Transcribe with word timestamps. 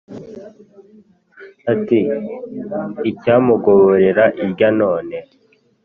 ati: 1.73 1.99
“icyamungoborera 3.09 4.25
irya 4.43 4.69
none 4.79 5.17